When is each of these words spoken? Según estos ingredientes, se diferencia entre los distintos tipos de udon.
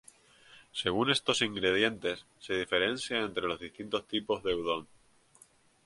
Según 0.71 1.11
estos 1.11 1.43
ingredientes, 1.43 2.25
se 2.39 2.55
diferencia 2.55 3.19
entre 3.19 3.43
los 3.47 3.59
distintos 3.59 4.07
tipos 4.07 4.41
de 4.41 4.55
udon. 4.55 4.87